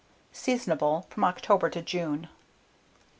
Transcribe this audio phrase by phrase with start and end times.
[0.33, 2.27] Seasonable from October to June.